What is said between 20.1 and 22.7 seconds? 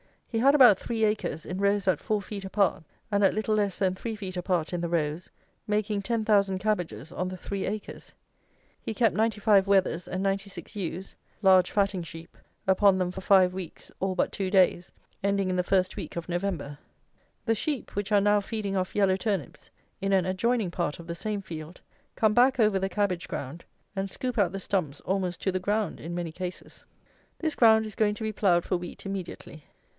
an adjoining part of the same field, come back